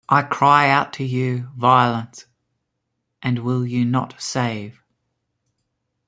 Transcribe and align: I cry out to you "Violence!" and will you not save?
I 0.09 0.23
cry 0.23 0.67
out 0.67 0.93
to 0.93 1.03
you 1.03 1.51
"Violence!" 1.55 2.25
and 3.21 3.37
will 3.37 3.67
you 3.67 3.85
not 3.85 4.15
save? 4.19 4.81